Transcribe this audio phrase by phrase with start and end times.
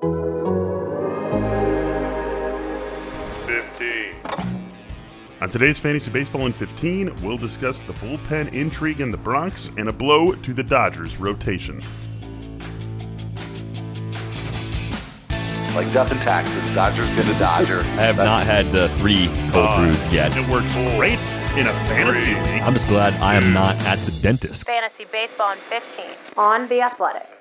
[0.00, 0.10] 15.
[5.40, 9.88] On today's Fantasy Baseball in 15, we'll discuss the bullpen intrigue in the Bronx and
[9.88, 11.82] a blow to the Dodgers rotation.
[15.74, 16.68] like death and taxes.
[16.74, 17.80] Dodgers get a Dodger.
[17.80, 20.36] I have not had uh, three cold brews yet.
[20.36, 21.20] It works great
[21.56, 22.62] in a fantasy league.
[22.62, 24.66] I'm just glad I am not at the dentist.
[24.66, 26.06] Fantasy Baseball in 15
[26.36, 27.37] on The Athletic.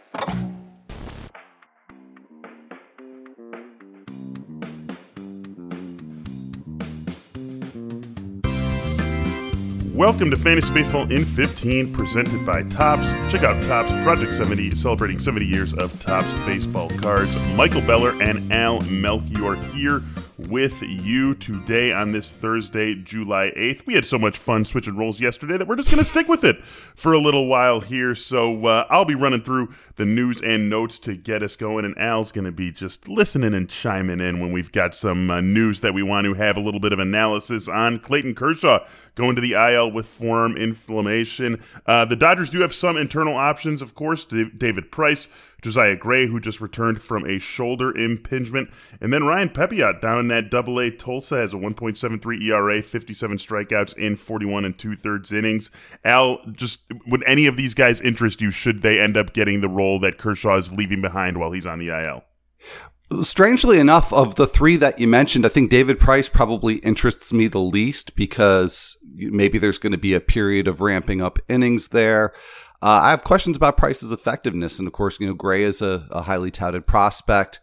[9.98, 13.14] Welcome to Fantasy Baseball in 15, presented by Topps.
[13.32, 17.36] Check out Topps Project 70, celebrating 70 years of Topps baseball cards.
[17.56, 20.04] Michael Beller and Al Melchior here
[20.50, 23.86] with you today on this Thursday, July 8th.
[23.86, 26.44] We had so much fun switching roles yesterday that we're just going to stick with
[26.44, 26.64] it
[26.96, 28.16] for a little while here.
[28.16, 31.98] So uh, I'll be running through the news and notes to get us going, and
[31.98, 35.82] Al's going to be just listening and chiming in when we've got some uh, news
[35.82, 38.00] that we want to have a little bit of analysis on.
[38.00, 41.62] Clayton Kershaw going to the IL with forearm inflammation.
[41.86, 44.24] Uh, the Dodgers do have some internal options, of course.
[44.24, 45.28] David Price
[45.62, 48.70] Josiah Gray, who just returned from a shoulder impingement.
[49.02, 53.38] And then Ryan Pepiot down in that double A Tulsa has a 1.73 ERA, 57
[53.38, 55.72] strikeouts in 41 and two thirds innings.
[56.04, 59.70] Al, just would any of these guys interest you should they end up getting the
[59.70, 62.24] role that Kershaw is leaving behind while he's on the IL?
[63.22, 67.48] Strangely enough, of the three that you mentioned, I think David Price probably interests me
[67.48, 72.34] the least because maybe there's going to be a period of ramping up innings there.
[72.82, 76.08] Uh, I have questions about Price's effectiveness, and of course, you know, Gray is a,
[76.12, 77.60] a highly touted prospect,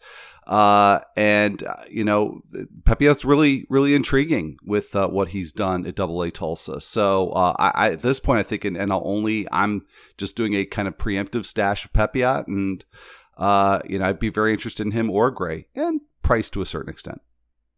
[0.47, 2.43] uh, and uh, you know,
[2.83, 6.81] Pepiot's really, really intriguing with uh, what he's done at Double A Tulsa.
[6.81, 9.87] So uh, I, I, at this point, I think, and, and I'll only I'm
[10.19, 12.85] just doing a kind of preemptive stash of Pepiot, and
[13.39, 16.67] uh, you know, I'd be very interested in him or Gray and Price to a
[16.67, 17.21] certain extent.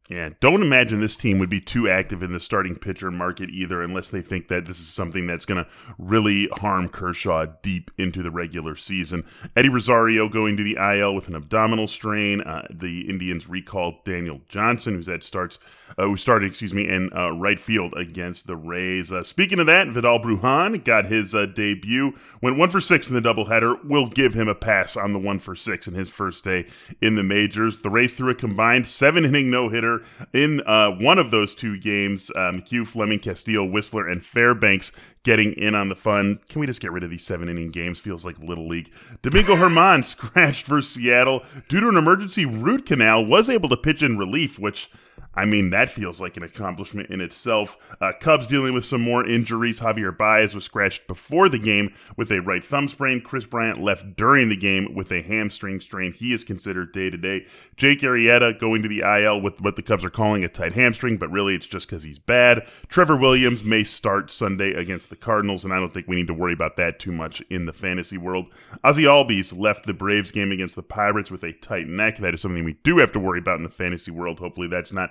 [0.09, 3.83] Yeah, don't imagine this team would be too active in the starting pitcher market either,
[3.83, 5.69] unless they think that this is something that's going to
[5.99, 9.25] really harm Kershaw deep into the regular season.
[9.56, 12.41] Eddie Rosario going to the IL with an abdominal strain.
[12.41, 15.59] Uh, the Indians recalled Daniel Johnson, who's had starts,
[15.99, 19.11] uh, who started, excuse me, in uh, right field against the Rays.
[19.11, 23.21] Uh, speaking of that, Vidal Brujan got his uh, debut, went one for six in
[23.21, 23.84] the doubleheader.
[23.84, 26.69] We'll give him a pass on the one for six in his first day
[27.03, 27.81] in the majors.
[27.81, 29.96] The Rays threw a combined seven inning no hitter
[30.33, 32.31] in uh, one of those two games.
[32.34, 34.93] Uh, McHugh, Fleming, Castillo, Wisler, and Fairbanks
[35.23, 36.41] getting in on the fun.
[36.49, 37.99] Can we just get rid of these seven inning games?
[37.99, 38.91] Feels like Little League.
[39.23, 44.03] Domingo Germán scratched for Seattle due to an emergency root canal, was able to pitch
[44.03, 44.91] in relief, which
[45.37, 47.77] I mean, that feels like an accomplishment in itself.
[48.01, 49.81] Uh, Cubs dealing with some more injuries.
[49.81, 53.21] Javier Baez was scratched before the game with a right thumb sprain.
[53.21, 56.13] Kris Bryant left during the game with a hamstring strain.
[56.13, 57.47] He is considered day to day.
[57.77, 61.19] Jake Arrieta going to the IL with what the Cubs are calling a tight hamstring,
[61.19, 62.67] but really it's just because he's bad.
[62.89, 66.35] Trevor Williams may start Sunday against the Cardinals, and I don't think we need to
[66.35, 68.47] worry about that too much in the fantasy world.
[68.83, 72.17] Ozzie Albies left the Braves game against the Pirates with a tight neck.
[72.19, 74.39] That is something we do have to worry about in the fantasy world.
[74.39, 75.11] Hopefully that's not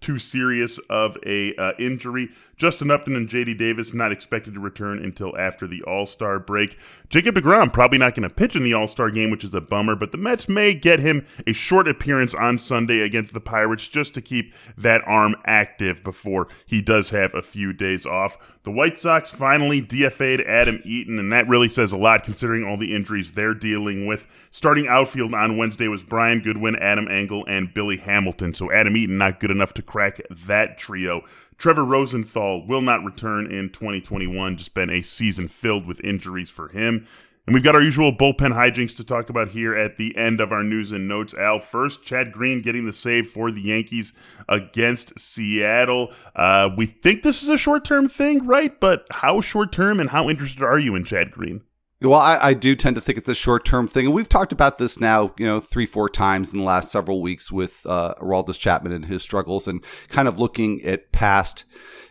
[0.00, 2.30] too serious of a uh, injury.
[2.56, 6.76] Justin Upton and JD Davis not expected to return until after the All Star break.
[7.08, 9.60] Jacob DeGrom probably not going to pitch in the All Star game, which is a
[9.60, 13.86] bummer, but the Mets may get him a short appearance on Sunday against the Pirates
[13.86, 18.38] just to keep that arm active before he does have a few days off.
[18.64, 22.76] The White Sox finally DFA'd Adam Eaton, and that really says a lot considering all
[22.76, 24.26] the injuries they're dealing with.
[24.50, 28.52] Starting outfield on Wednesday was Brian Goodwin, Adam Engel, and Billy Hamilton.
[28.52, 31.22] So Adam Eaton not good enough to crack that trio.
[31.56, 34.56] Trevor Rosenthal will not return in 2021.
[34.56, 37.06] Just been a season filled with injuries for him.
[37.46, 40.52] And we've got our usual bullpen hijinks to talk about here at the end of
[40.52, 41.32] our news and notes.
[41.32, 44.12] Al, first, Chad Green getting the save for the Yankees
[44.50, 46.12] against Seattle.
[46.36, 48.78] Uh, we think this is a short term thing, right?
[48.78, 51.62] But how short term and how interested are you in Chad Green?
[52.00, 54.06] Well, I, I, do tend to think it's a short term thing.
[54.06, 57.20] And we've talked about this now, you know, three, four times in the last several
[57.20, 61.64] weeks with uh, Aroldis Chapman and his struggles and kind of looking at past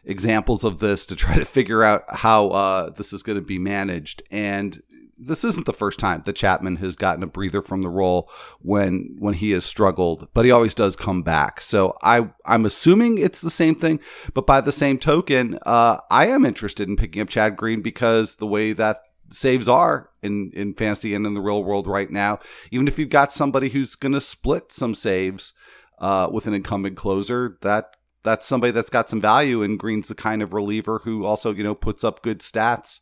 [0.03, 3.57] examples of this to try to figure out how uh, this is going to be
[3.57, 4.23] managed.
[4.29, 4.81] And
[5.17, 8.29] this isn't the first time that Chapman has gotten a breather from the role
[8.59, 11.61] when when he has struggled, but he always does come back.
[11.61, 13.99] So I I'm assuming it's the same thing,
[14.33, 18.35] but by the same token, uh, I am interested in picking up Chad Green because
[18.35, 18.97] the way that
[19.29, 22.39] saves are in in fantasy and in the real world right now,
[22.71, 25.53] even if you've got somebody who's going to split some saves
[25.99, 30.15] uh, with an incumbent closer, that that's somebody that's got some value and Green's the
[30.15, 32.99] kind of reliever who also, you know, puts up good stats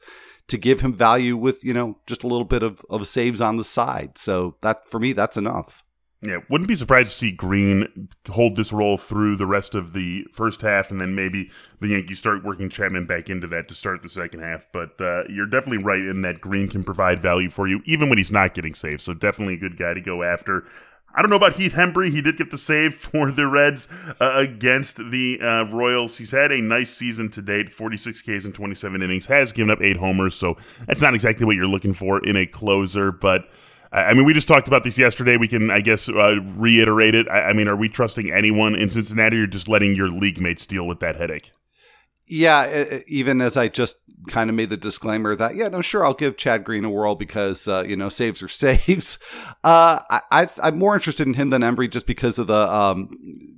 [0.48, 3.58] to give him value with, you know, just a little bit of, of saves on
[3.58, 4.18] the side.
[4.18, 5.85] So that for me, that's enough.
[6.28, 10.26] Yeah, wouldn't be surprised to see Green hold this role through the rest of the
[10.32, 11.50] first half, and then maybe
[11.80, 14.66] the Yankees start working Chapman back into that to start the second half.
[14.72, 18.18] But uh, you're definitely right in that Green can provide value for you, even when
[18.18, 19.04] he's not getting saves.
[19.04, 20.66] So definitely a good guy to go after.
[21.18, 22.12] I don't know about Heath Hembree.
[22.12, 23.88] He did get the save for the Reds
[24.20, 26.18] uh, against the uh, Royals.
[26.18, 29.82] He's had a nice season to date 46 Ks in 27 innings, has given up
[29.82, 30.36] eight homers.
[30.36, 33.12] So that's not exactly what you're looking for in a closer.
[33.12, 33.50] But
[33.96, 35.38] I mean, we just talked about this yesterday.
[35.38, 37.28] We can, I guess, uh, reiterate it.
[37.30, 40.66] I, I mean, are we trusting anyone in Cincinnati or just letting your league mates
[40.66, 41.52] deal with that headache?
[42.28, 43.98] Yeah, even as I just
[44.28, 47.14] kind of made the disclaimer that yeah, no, sure, I'll give Chad Green a whirl
[47.16, 49.20] because uh, you know saves are saves.
[49.64, 50.02] Uh,
[50.32, 53.10] I, am more interested in him than Hembree just because of the um,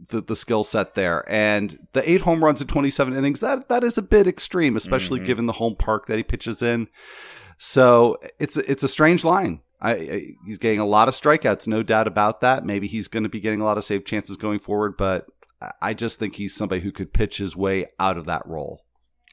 [0.09, 3.39] the, the skill set there and the eight home runs in 27 innings.
[3.39, 5.27] That that is a bit extreme, especially mm-hmm.
[5.27, 6.89] given the home park that he pitches in.
[7.57, 9.61] So it's it's a strange line.
[9.79, 12.65] I, I, he's getting a lot of strikeouts, no doubt about that.
[12.65, 15.27] Maybe he's going to be getting a lot of save chances going forward, but
[15.81, 18.83] I just think he's somebody who could pitch his way out of that role.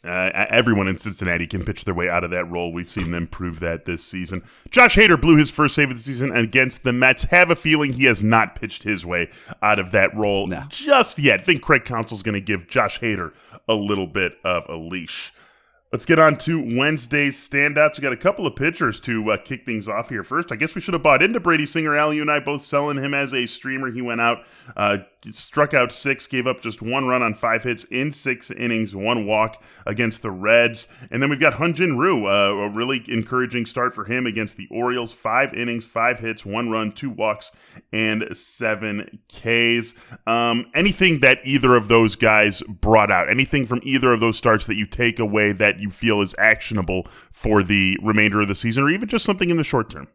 [0.05, 2.73] Uh, everyone in Cincinnati can pitch their way out of that role.
[2.73, 4.43] We've seen them prove that this season.
[4.71, 7.25] Josh Hader blew his first save of the season against the Mets.
[7.25, 9.31] Have a feeling he has not pitched his way
[9.63, 10.65] out of that role no.
[10.69, 11.41] just yet.
[11.41, 13.33] I think Craig Counsell's going to give Josh Hader
[13.67, 15.33] a little bit of a leash.
[15.95, 17.99] Let's get on to Wednesday's standouts.
[17.99, 20.25] We got a couple of pitchers to uh, kick things off here.
[20.25, 21.95] First, I guess we should have bought into Brady Singer.
[21.95, 23.93] Al, you and I both selling him as a streamer.
[23.93, 24.45] He went out,
[24.77, 24.99] uh,
[25.33, 29.27] struck out six, gave up just one run on five hits in six innings, one
[29.27, 30.87] walk against the Reds.
[31.11, 34.57] And then we've got Hyun Jin Ryu, uh, a really encouraging start for him against
[34.57, 35.13] the Orioles.
[35.13, 37.53] Five innings, five hits, one run, two walks,
[37.93, 39.95] and seven Ks.
[40.27, 44.67] Um, anything that either of those guys brought out, anything from either of those starts
[44.67, 48.85] that you take away that you feel is actionable for the remainder of the season,
[48.85, 50.09] or even just something in the short term?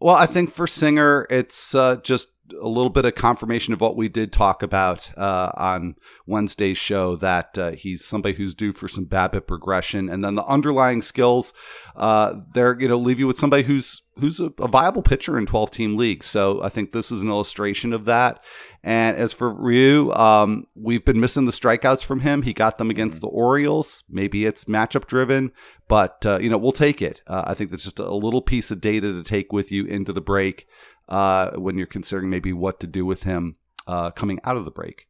[0.00, 2.28] Well, I think for Singer, it's uh, just
[2.60, 5.96] a little bit of confirmation of what we did talk about uh, on
[6.26, 10.44] Wednesday's show that uh, he's somebody who's due for some BABIP progression, and then the
[10.44, 11.52] underlying skills,
[11.96, 15.46] uh, they're you know leave you with somebody who's who's a, a viable pitcher in
[15.46, 16.26] 12 team leagues.
[16.26, 18.44] So I think this is an illustration of that.
[18.84, 22.42] And as for Ryu, um, we've been missing the strikeouts from him.
[22.42, 24.04] He got them against the Orioles.
[24.08, 25.52] Maybe it's matchup driven,
[25.88, 27.22] but uh, you know we'll take it.
[27.26, 30.12] Uh, I think that's just a little piece of data to take with you into
[30.12, 30.66] the break
[31.08, 33.56] uh, when you're considering maybe what to do with him
[33.86, 35.08] uh, coming out of the break.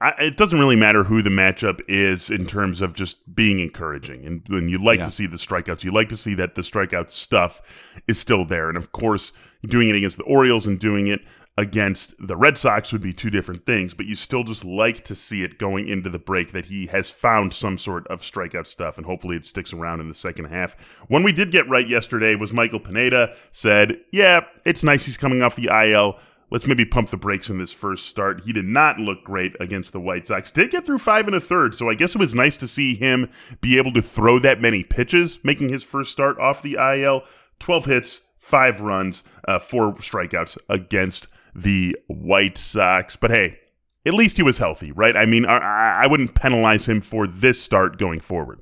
[0.00, 4.26] I, it doesn't really matter who the matchup is in terms of just being encouraging.
[4.26, 5.04] And, and you like yeah.
[5.04, 5.84] to see the strikeouts.
[5.84, 7.62] You like to see that the strikeout stuff
[8.08, 8.68] is still there.
[8.68, 9.32] And of course,
[9.64, 11.20] doing it against the Orioles and doing it
[11.56, 15.14] against the Red Sox would be two different things, but you still just like to
[15.14, 18.96] see it going into the break that he has found some sort of strikeout stuff,
[18.96, 20.74] and hopefully it sticks around in the second half.
[21.08, 25.42] One we did get right yesterday was Michael Pineda said, Yeah, it's nice he's coming
[25.42, 26.18] off the IL
[26.52, 28.42] let's maybe pump the brakes in this first start.
[28.42, 30.50] He did not look great against the White Sox.
[30.50, 32.94] Did get through five and a third, so I guess it was nice to see
[32.94, 33.30] him
[33.62, 37.24] be able to throw that many pitches, making his first start off the IL.
[37.58, 43.16] 12 hits, five runs, uh, four strikeouts against the White Sox.
[43.16, 43.58] But hey,
[44.04, 45.16] at least he was healthy, right?
[45.16, 48.60] I mean, I, I wouldn't penalize him for this start going forward.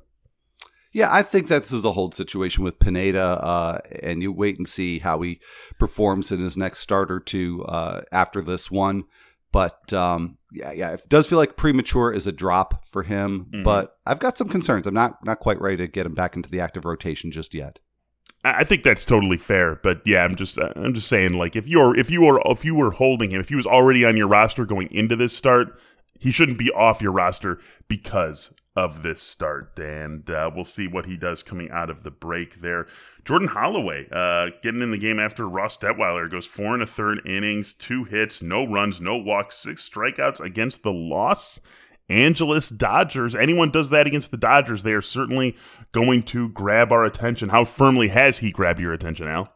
[0.93, 4.57] Yeah, I think that this is the whole situation with Pineda, uh, and you wait
[4.57, 5.39] and see how he
[5.79, 9.05] performs in his next start or two uh, after this one.
[9.53, 13.47] But um, yeah, yeah, it does feel like premature is a drop for him.
[13.51, 13.63] Mm-hmm.
[13.63, 14.85] But I've got some concerns.
[14.85, 17.79] I'm not not quite ready to get him back into the active rotation just yet.
[18.43, 21.95] I think that's totally fair, but yeah, I'm just I'm just saying like if you're
[21.95, 24.65] if you were if you were holding him, if he was already on your roster
[24.65, 25.79] going into this start,
[26.19, 31.05] he shouldn't be off your roster because of this start, and uh, we'll see what
[31.05, 32.87] he does coming out of the break there.
[33.25, 37.21] Jordan Holloway uh, getting in the game after Ross Detwiler goes four and a third
[37.25, 41.59] innings, two hits, no runs, no walks, six strikeouts against the Los
[42.11, 43.33] Angeles Dodgers.
[43.33, 45.55] Anyone does that against the Dodgers, they are certainly
[45.91, 47.49] going to grab our attention.
[47.49, 49.53] How firmly has he grabbed your attention, Al?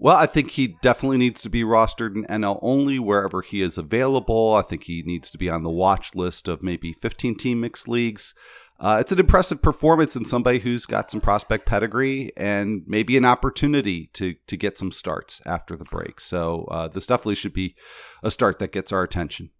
[0.00, 3.76] Well, I think he definitely needs to be rostered in NL only wherever he is
[3.76, 4.54] available.
[4.54, 7.88] I think he needs to be on the watch list of maybe 15 team mixed
[7.88, 8.32] leagues.
[8.78, 13.24] uh, it's an impressive performance in somebody who's got some prospect pedigree and maybe an
[13.24, 16.20] opportunity to to get some starts after the break.
[16.20, 17.74] So uh, this definitely should be
[18.22, 19.50] a start that gets our attention.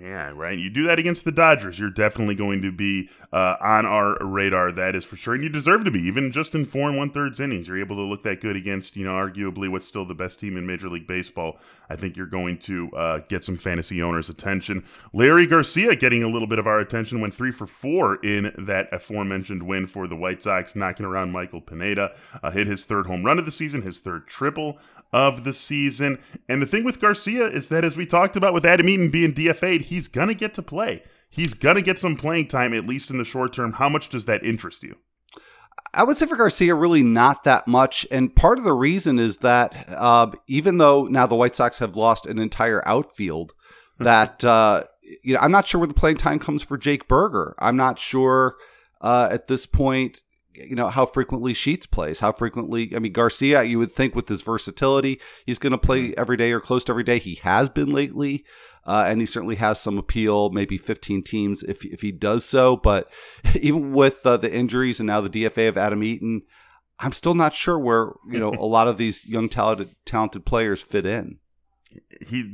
[0.00, 0.58] Yeah, right.
[0.58, 4.70] You do that against the Dodgers, you're definitely going to be uh, on our radar.
[4.70, 6.00] That is for sure, and you deserve to be.
[6.00, 8.96] Even just in four and one thirds innings, you're able to look that good against,
[8.96, 11.58] you know, arguably what's still the best team in Major League Baseball.
[11.90, 14.84] I think you're going to uh, get some fantasy owners' attention.
[15.12, 18.88] Leury Garcia getting a little bit of our attention, went three for four in that
[18.92, 22.12] aforementioned win for the White Sox, knocking around Michael Pineda.
[22.42, 24.78] Uh, hit his third home run of the season, his third triple
[25.12, 26.18] of the season.
[26.48, 29.32] And the thing with Garcia is that, as we talked about with Adam Eaton being
[29.32, 31.02] DFA'd, he's going to get to play.
[31.30, 33.74] He's going to get some playing time, at least in the short term.
[33.74, 34.96] How much does that interest you?
[35.94, 38.06] I would say for Garcia, really not that much.
[38.10, 41.96] And part of the reason is that uh, even though now the White Sox have
[41.96, 43.54] lost an entire outfield,
[43.98, 44.84] that, uh,
[45.24, 47.54] you know, I'm not sure where the playing time comes for Jake Burger.
[47.58, 48.56] I'm not sure
[49.00, 50.20] uh, at this point
[50.68, 52.94] you know how frequently Sheets plays, how frequently.
[52.94, 56.52] I mean, Garcia, you would think with his versatility, he's going to play every day
[56.52, 57.18] or close to every day.
[57.18, 58.44] He has been lately,
[58.86, 60.50] uh, and he certainly has some appeal.
[60.50, 62.76] Maybe 15 teams if if he does so.
[62.76, 63.10] But
[63.60, 66.42] even with uh, the injuries and now the DFA of Adam Eaton,
[66.98, 70.82] I'm still not sure where you know a lot of these young talented talented players
[70.82, 71.38] fit in
[72.26, 72.44] he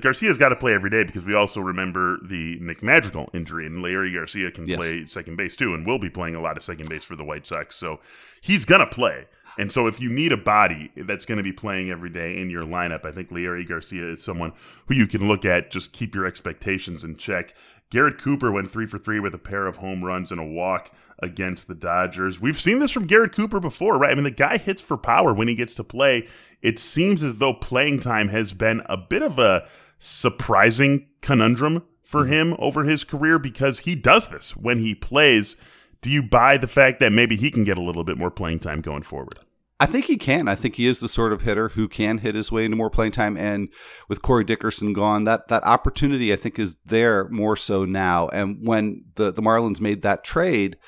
[0.00, 3.82] Garcia's got to play every day because we also remember the Nick Madrigal injury, and
[3.82, 4.78] Leury Garcia can yes.
[4.78, 7.24] play second base too, and will be playing a lot of second base for the
[7.24, 7.76] White Sox.
[7.76, 8.00] So
[8.40, 9.26] he's gonna play.
[9.58, 12.50] And so if you need a body that's going to be playing every day in
[12.50, 14.52] your lineup, I think Leury Garcia is someone
[14.86, 15.70] who you can look at.
[15.70, 17.54] Just keep your expectations in check.
[17.90, 20.90] Garrett Cooper went three for three with a pair of home runs and a walk
[21.20, 22.40] against the Dodgers.
[22.40, 24.10] We've seen this from Garrett Cooper before, right?
[24.10, 26.26] I mean, the guy hits for power when he gets to play.
[26.62, 29.66] It seems as though playing time has been a bit of a
[29.98, 32.32] surprising conundrum for mm-hmm.
[32.32, 35.56] him over his career because he does this when he plays.
[36.00, 38.58] Do you buy the fact that maybe he can get a little bit more playing
[38.58, 39.38] time going forward?
[39.78, 40.48] I think he can.
[40.48, 42.88] I think he is the sort of hitter who can hit his way into more
[42.88, 43.36] playing time.
[43.36, 43.68] And
[44.08, 48.28] with Corey Dickerson gone, that that opportunity I think is there more so now.
[48.28, 50.78] And when the the Marlins made that trade,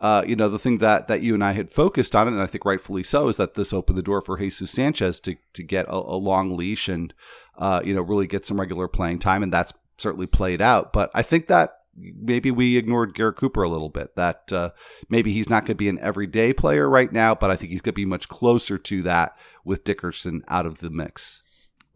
[0.00, 2.46] uh, you know, the thing that that you and I had focused on, and I
[2.46, 5.86] think rightfully so, is that this opened the door for Jesus Sanchez to to get
[5.88, 7.12] a, a long leash and
[7.56, 10.92] uh, you know really get some regular playing time, and that's certainly played out.
[10.92, 14.14] But I think that maybe we ignored Garrett Cooper a little bit.
[14.16, 14.70] That uh,
[15.08, 17.82] maybe he's not going to be an everyday player right now, but I think he's
[17.82, 21.42] going to be much closer to that with Dickerson out of the mix.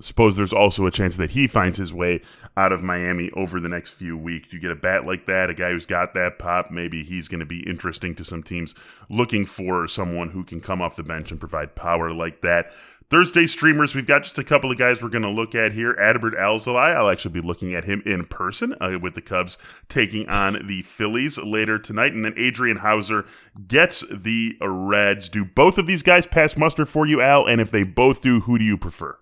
[0.00, 2.23] Suppose there's also a chance that he finds his way
[2.56, 4.52] out of Miami over the next few weeks.
[4.52, 7.38] You get a bat like that, a guy who's got that pop, maybe he's going
[7.38, 8.75] to be interesting to some teams
[9.09, 12.73] looking for someone who can come off the bench and provide power like that.
[13.12, 15.95] Thursday streamers, we've got just a couple of guys we're going to look at here.
[16.00, 20.26] Adbert Alzolay, I'll actually be looking at him in person uh, with the Cubs taking
[20.31, 22.14] on the Phillies later tonight.
[22.14, 23.26] And then Adrian Houser
[23.69, 25.28] gets the Reds.
[25.28, 27.47] Do both of these guys pass muster for you, Al?
[27.47, 29.19] And if they both do, who do you prefer?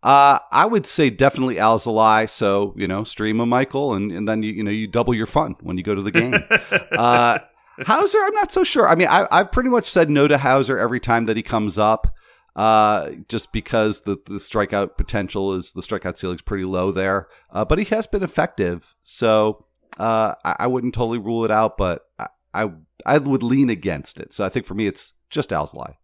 [0.00, 2.30] Uh, I would say definitely Alzolay.
[2.30, 5.26] So, you know, stream a Michael and, and then, you, you know, you double your
[5.26, 6.34] fun when you go to the game.
[6.92, 7.40] uh,
[7.84, 8.88] Houser, I'm not so sure.
[8.88, 11.78] I mean, I, I've pretty much said no to Houser every time that he comes
[11.78, 12.14] up
[12.56, 17.28] uh, just because the, the strikeout potential is the strikeout ceiling is pretty low there.
[17.50, 19.64] Uh, but he has been effective, so
[19.98, 22.70] uh, I, I, wouldn't totally rule it out, but I, I,
[23.06, 24.32] I would lean against it.
[24.32, 25.94] So I think for me, it's just Alzolay.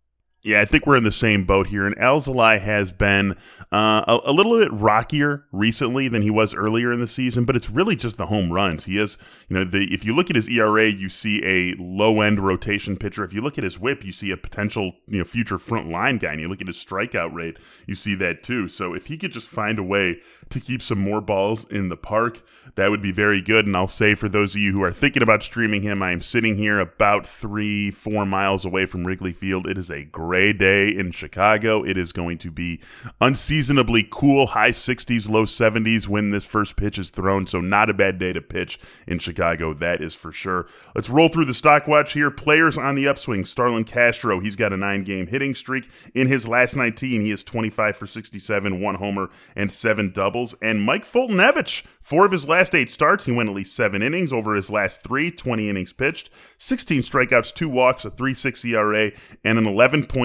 [0.42, 1.86] Yeah, I think we're in the same boat here.
[1.86, 3.32] And Alzolay has been
[3.70, 7.56] uh, a, a, little bit rockier recently than he was earlier in the season, but
[7.56, 8.86] it's really just the home runs.
[8.86, 9.18] He has,
[9.50, 12.96] you know, the, if you look at his ERA, you see a low end rotation
[12.96, 13.22] pitcher.
[13.22, 16.16] If you look at his whip, you see a potential, you know, future front line
[16.16, 16.32] guy.
[16.32, 18.66] And you look at his strikeout rate, you see that too.
[18.68, 21.98] So if he could just find a way to keep some more balls in the
[21.98, 22.40] park,
[22.76, 23.66] that would be very good.
[23.66, 26.22] And I'll say for those of you who are thinking about streaming him, I am
[26.22, 29.66] sitting here about three, four miles away from Wrigley Field.
[29.66, 31.82] It is a great gray day in Chicago.
[31.82, 32.78] It is going to be
[33.20, 37.48] unseasonably cool, high 60s, low 70s when this first pitch is thrown.
[37.48, 40.68] So, not a bad day to pitch in Chicago, that is for sure.
[40.94, 42.30] Let's roll through the stock watch here.
[42.30, 43.44] Players on the upswing.
[43.44, 45.88] Starlin Castro, he's got a nine game hitting streak.
[46.14, 50.54] In his last 19, he is 25 for 67, one homer, and seven doubles.
[50.62, 54.32] And Mike Foltynewicz, four of his last eight starts, he went at least seven innings
[54.32, 59.10] over his last three, 20 innings pitched, 16 strikeouts, two walks, a 3.6 ERA,
[59.44, 59.66] and an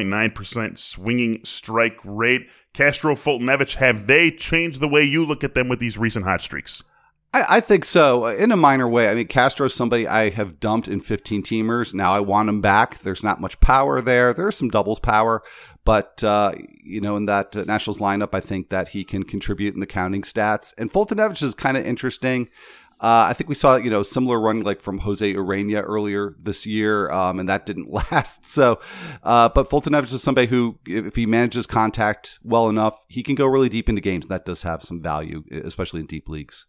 [0.04, 2.48] 11.9% swinging strike rate.
[2.74, 6.42] Castro Foltynewicz, have they changed the way you look at them with these recent hot
[6.42, 6.84] streaks?
[7.34, 9.10] I, I, think so, in a minor way.
[9.10, 11.94] I mean, Castro's somebody I have dumped in 15 teamers.
[11.94, 13.00] Now I want him back.
[13.00, 14.34] There's not much power there.
[14.34, 15.44] There's some doubles power,
[15.84, 19.74] but uh, you know, in that uh, Nationals lineup, I think that he can contribute
[19.74, 20.74] in the counting stats.
[20.78, 22.48] And Foltynewicz is kind of interesting.
[23.00, 26.66] Uh, I think we saw you know similar run like from Jose Urena earlier this
[26.66, 28.48] year, um, and that didn't last.
[28.48, 28.80] So,
[29.24, 33.46] uh, but Foltynewicz is somebody who, if he manages contact well enough, he can go
[33.46, 34.28] really deep into games.
[34.28, 36.66] That does have some value, especially in deep leagues.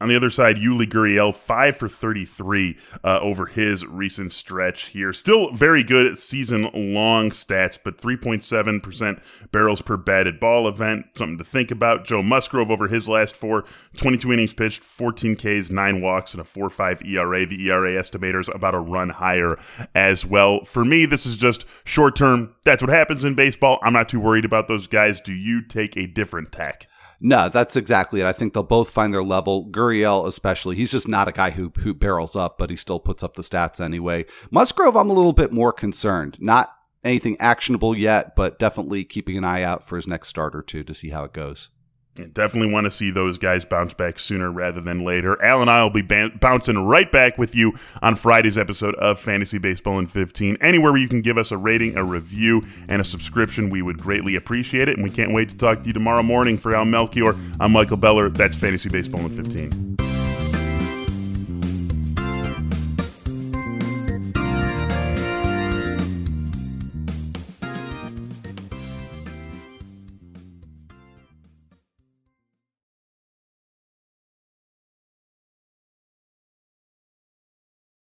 [0.00, 5.12] On the other side, Yuli Gurriel, 5 for 33 uh, over his recent stretch here.
[5.12, 9.20] Still very good season long stats, but 3.7%
[9.52, 11.04] barrels per batted ball event.
[11.16, 12.06] Something to think about.
[12.06, 13.66] Joe Musgrove over his last four,
[13.98, 17.44] 22 innings pitched, 14 Ks, 9 walks, and a 4 5 ERA.
[17.44, 19.58] The ERA estimator's about a run higher
[19.94, 20.64] as well.
[20.64, 22.54] For me, this is just short term.
[22.64, 23.78] That's what happens in baseball.
[23.82, 25.20] I'm not too worried about those guys.
[25.20, 26.86] Do you take a different tack?
[27.20, 28.26] No, that's exactly it.
[28.26, 29.66] I think they'll both find their level.
[29.66, 33.22] Gurriel, especially, he's just not a guy who who barrels up, but he still puts
[33.22, 34.24] up the stats anyway.
[34.50, 36.38] Musgrove, I'm a little bit more concerned.
[36.40, 36.72] Not
[37.04, 40.82] anything actionable yet, but definitely keeping an eye out for his next start or two
[40.84, 41.68] to see how it goes.
[42.14, 45.40] Definitely want to see those guys bounce back sooner rather than later.
[45.42, 49.58] Al and I will be bouncing right back with you on Friday's episode of Fantasy
[49.58, 50.58] Baseball in 15.
[50.60, 53.98] Anywhere where you can give us a rating, a review, and a subscription, we would
[53.98, 54.96] greatly appreciate it.
[54.96, 56.58] And we can't wait to talk to you tomorrow morning.
[56.58, 58.28] For Al Melchior, I'm Michael Beller.
[58.28, 60.09] That's Fantasy Baseball in 15.